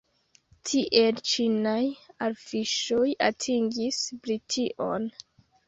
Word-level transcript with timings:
Tiel 0.69 1.21
ĉinaj 1.31 1.75
orfiŝoj 2.29 3.05
atingis 3.29 4.03
Brition. 4.25 5.09